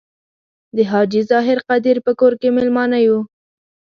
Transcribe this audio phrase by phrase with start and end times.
[0.75, 3.19] د حاجي ظاهر قدیر په کور کې میلمانه یو.